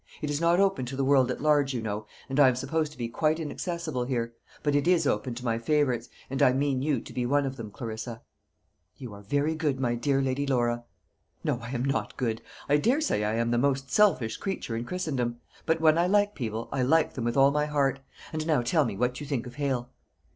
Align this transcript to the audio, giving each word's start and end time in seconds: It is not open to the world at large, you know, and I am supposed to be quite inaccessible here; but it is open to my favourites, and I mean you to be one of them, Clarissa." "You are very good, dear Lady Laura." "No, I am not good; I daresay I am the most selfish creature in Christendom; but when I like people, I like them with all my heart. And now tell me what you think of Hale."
It 0.19 0.31
is 0.31 0.41
not 0.41 0.59
open 0.59 0.87
to 0.87 0.95
the 0.95 1.03
world 1.03 1.29
at 1.29 1.41
large, 1.41 1.75
you 1.75 1.81
know, 1.83 2.07
and 2.27 2.39
I 2.39 2.47
am 2.47 2.55
supposed 2.55 2.91
to 2.91 2.97
be 2.97 3.07
quite 3.07 3.39
inaccessible 3.39 4.03
here; 4.05 4.33
but 4.63 4.73
it 4.73 4.87
is 4.87 5.05
open 5.05 5.35
to 5.35 5.45
my 5.45 5.59
favourites, 5.59 6.09
and 6.27 6.41
I 6.41 6.53
mean 6.53 6.81
you 6.81 6.99
to 7.01 7.13
be 7.13 7.23
one 7.27 7.45
of 7.45 7.55
them, 7.55 7.69
Clarissa." 7.69 8.23
"You 8.97 9.13
are 9.13 9.21
very 9.21 9.53
good, 9.53 9.79
dear 10.01 10.19
Lady 10.19 10.47
Laura." 10.47 10.85
"No, 11.43 11.59
I 11.61 11.69
am 11.69 11.85
not 11.85 12.17
good; 12.17 12.41
I 12.67 12.77
daresay 12.77 13.23
I 13.23 13.35
am 13.35 13.51
the 13.51 13.59
most 13.59 13.91
selfish 13.91 14.37
creature 14.37 14.75
in 14.75 14.85
Christendom; 14.85 15.39
but 15.67 15.79
when 15.79 15.99
I 15.99 16.07
like 16.07 16.33
people, 16.33 16.67
I 16.71 16.81
like 16.81 17.13
them 17.13 17.23
with 17.25 17.37
all 17.37 17.51
my 17.51 17.67
heart. 17.67 17.99
And 18.33 18.47
now 18.47 18.63
tell 18.63 18.85
me 18.85 18.97
what 18.97 19.21
you 19.21 19.27
think 19.27 19.45
of 19.45 19.57
Hale." 19.57 19.91